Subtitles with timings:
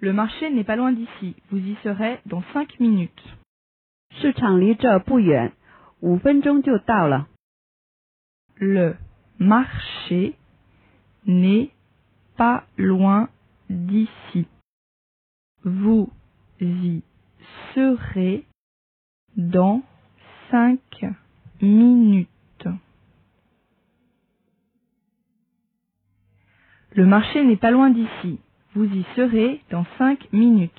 [0.00, 1.34] Le marché n'est pas loin d'ici.
[1.50, 3.10] Vous y serez dans cinq minutes.
[4.20, 5.52] 市场离这不远，
[6.00, 7.28] 五分钟就到了。
[8.56, 8.96] Le
[9.38, 10.34] marché
[11.24, 11.70] n'est
[12.36, 13.28] pas loin
[13.68, 14.46] d'ici.
[15.62, 16.10] Vous
[16.58, 17.02] y
[17.74, 18.44] serez
[19.36, 19.82] dans
[20.50, 20.80] cinq
[21.60, 22.66] minutes.
[26.92, 28.40] Le marché n'est pas loin d'ici.
[28.75, 30.71] Vous y serez dans cinq minutes.